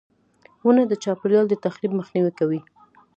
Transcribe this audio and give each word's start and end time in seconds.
•ونه 0.65 0.83
د 0.87 0.93
چاپېریال 1.03 1.45
د 1.49 1.53
تخریب 1.65 1.91
مخنیوی 1.99 2.31
کوي. 2.39 2.59